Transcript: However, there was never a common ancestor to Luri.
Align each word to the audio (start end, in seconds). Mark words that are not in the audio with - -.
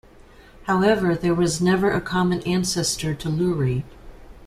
However, 0.63 1.13
there 1.13 1.35
was 1.35 1.61
never 1.61 1.91
a 1.91 2.01
common 2.01 2.41
ancestor 2.41 3.13
to 3.13 3.29
Luri. 3.29 3.83